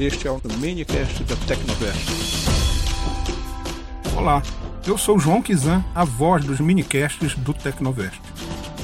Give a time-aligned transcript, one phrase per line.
[0.00, 2.08] Este é o minicast da Tecnovest.
[4.16, 4.42] Olá,
[4.86, 8.18] eu sou João Kizan, a voz dos minicasts do Tecnovest.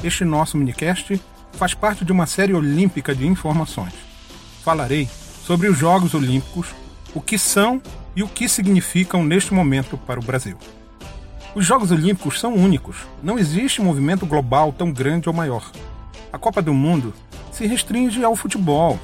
[0.03, 1.19] Este nosso minicast
[1.53, 3.93] faz parte de uma série olímpica de informações.
[4.63, 5.09] Falarei
[5.43, 6.67] sobre os Jogos Olímpicos,
[7.15, 7.81] o que são
[8.15, 10.55] e o que significam neste momento para o Brasil.
[11.55, 15.71] Os Jogos Olímpicos são únicos, não existe movimento global tão grande ou maior.
[16.31, 17.11] A Copa do Mundo
[17.51, 18.99] se restringe ao futebol,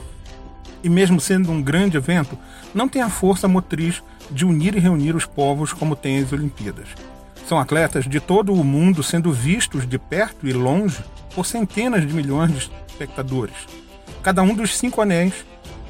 [0.83, 2.37] e mesmo sendo um grande evento,
[2.73, 6.87] não tem a força motriz de unir e reunir os povos como tem as Olimpíadas.
[7.47, 12.13] São atletas de todo o mundo sendo vistos de perto e longe por centenas de
[12.13, 13.55] milhões de espectadores.
[14.21, 15.33] Cada um dos cinco anéis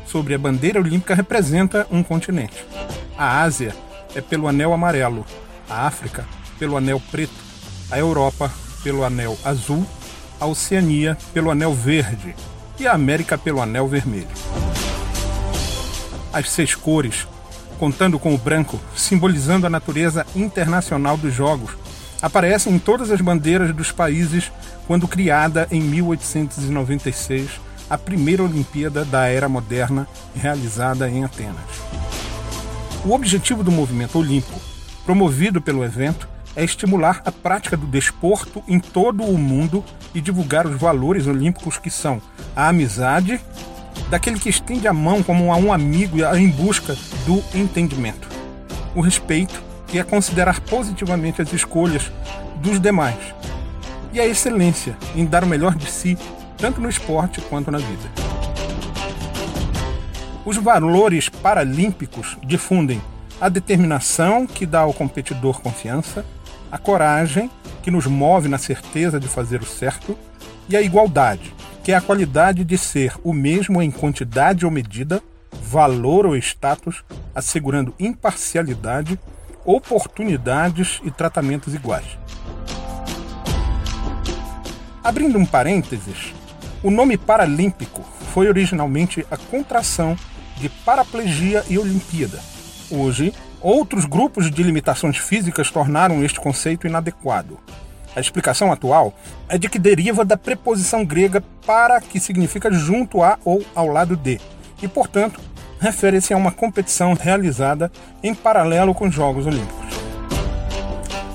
[0.06, 2.66] sobre a bandeira olímpica representa um continente.
[3.18, 3.76] A Ásia
[4.16, 5.26] é pelo anel amarelo,
[5.70, 6.26] a África
[6.60, 7.34] pelo anel preto,
[7.92, 8.52] a Europa
[8.84, 9.86] pelo anel azul,
[10.40, 12.36] a Oceania pelo anel verde
[12.80, 14.73] e a América pelo anel vermelho.
[16.34, 17.28] As seis cores,
[17.78, 21.72] contando com o branco, simbolizando a natureza internacional dos Jogos,
[22.22, 24.52] aparecem em todas as bandeiras dos países
[24.88, 27.50] quando criada em 1896
[27.89, 31.61] a primeira Olimpíada da Era Moderna, realizada em Atenas.
[33.06, 34.59] O objetivo do movimento olímpico,
[35.06, 39.84] promovido pelo evento, é estimular a prática do desporto em todo o mundo
[40.16, 42.22] e divulgar os valores olímpicos que são
[42.56, 43.39] a amizade,
[44.09, 48.27] daquele que estende a mão como a um amigo em busca do entendimento,
[48.95, 52.11] o respeito, que é considerar positivamente as escolhas
[52.58, 53.17] dos demais,
[54.11, 56.17] e a excelência em dar o melhor de si,
[56.58, 58.11] tanto no esporte quanto na vida.
[60.45, 63.02] Os valores paralímpicos difundem
[63.39, 66.25] a determinação que dá ao competidor confiança,
[66.71, 67.49] a coragem,
[67.81, 70.17] que nos move na certeza de fazer o certo,
[70.69, 71.53] e a igualdade,
[71.84, 77.04] que é a qualidade de ser o mesmo em quantidade ou medida, valor ou status,
[77.36, 79.20] assegurando imparcialidade,
[79.66, 82.17] oportunidades e tratamentos iguais.
[85.04, 86.33] Abrindo um parênteses,
[86.82, 88.02] o nome paralímpico
[88.33, 90.15] foi originalmente a contração
[90.58, 92.39] de paraplegia e Olimpíada.
[92.89, 93.33] Hoje,
[93.64, 97.58] Outros grupos de limitações físicas tornaram este conceito inadequado.
[98.16, 99.14] A explicação atual
[99.50, 104.16] é de que deriva da preposição grega para, que significa junto a ou ao lado
[104.16, 104.40] de,
[104.82, 105.40] e, portanto,
[105.80, 107.92] refere-se a uma competição realizada
[108.22, 109.84] em paralelo com os Jogos Olímpicos.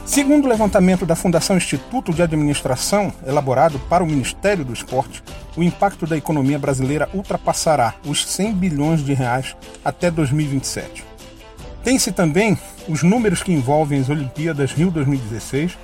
[0.06, 5.22] Segundo o levantamento da Fundação Instituto de Administração, elaborado para o Ministério do Esporte,
[5.56, 11.05] o impacto da economia brasileira ultrapassará os 100 bilhões de reais até 2027.
[11.84, 12.59] Tem-se também
[12.89, 15.77] os números que envolvem as Olimpíadas Rio 2016,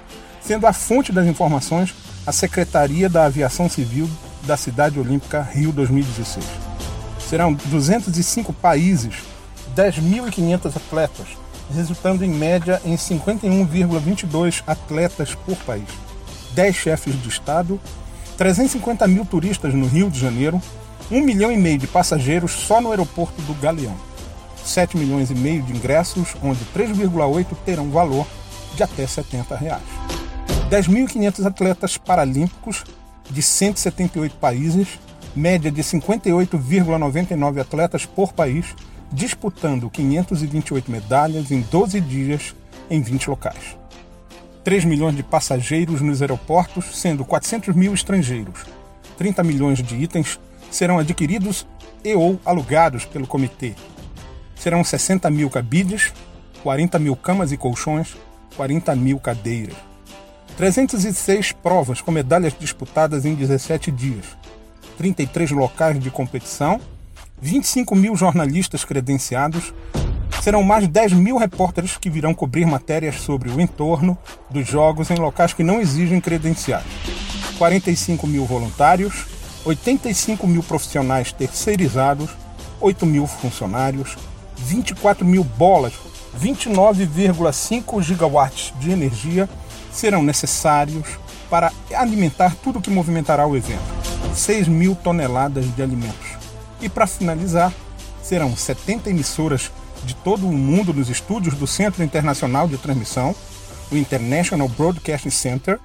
[0.46, 1.94] sendo a fonte das informações
[2.26, 4.08] a Secretaria da Aviação Civil
[4.44, 6.44] da Cidade Olímpica Rio 2016.
[7.18, 9.16] Serão 205 países,
[9.74, 11.26] 10.500 atletas,
[11.74, 15.88] resultando em média em 51,22 atletas por país,
[16.52, 17.80] 10 chefes de Estado,
[18.36, 20.60] 350 mil turistas no Rio de Janeiro,
[21.10, 23.96] 1 milhão e meio de passageiros só no aeroporto do Galeão.
[24.64, 28.26] 7 milhões e meio de ingressos, onde 3,8 terão valor
[28.74, 29.93] de até 70 reais.
[30.74, 32.82] 10.500 atletas paralímpicos
[33.30, 34.98] de 178 países,
[35.36, 38.74] média de 58,99 atletas por país,
[39.12, 42.56] disputando 528 medalhas em 12 dias
[42.90, 43.78] em 20 locais.
[44.64, 48.64] 3 milhões de passageiros nos aeroportos, sendo 400 mil estrangeiros.
[49.16, 50.40] 30 milhões de itens
[50.72, 51.64] serão adquiridos
[52.02, 53.74] e ou alugados pelo comitê,
[54.56, 56.12] serão 60 mil cabides,
[56.64, 58.16] 40 mil camas e colchões,
[58.56, 59.93] 40 mil cadeiras.
[60.56, 64.24] 306 provas com medalhas disputadas em 17 dias,
[64.96, 66.80] 33 locais de competição,
[67.40, 69.74] 25 mil jornalistas credenciados,
[70.40, 74.16] serão mais 10 mil repórteres que virão cobrir matérias sobre o entorno
[74.48, 76.84] dos jogos em locais que não exigem credenciais,
[77.58, 79.26] 45 mil voluntários,
[79.64, 82.30] 85 mil profissionais terceirizados,
[82.80, 84.16] 8 mil funcionários,
[84.56, 85.94] 24 mil bolas,
[86.40, 89.48] 29,5 gigawatts de energia
[89.94, 91.06] serão necessários
[91.48, 93.82] para alimentar tudo que movimentará o evento.
[94.34, 96.28] 6 mil toneladas de alimentos.
[96.80, 97.72] E para finalizar,
[98.22, 99.70] serão 70 emissoras
[100.04, 103.34] de todo o mundo nos estúdios do Centro Internacional de Transmissão,
[103.90, 105.78] o International Broadcasting Center,